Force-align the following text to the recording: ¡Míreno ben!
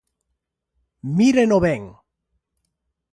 ¡Míreno 1.17 1.57
ben! 1.65 1.83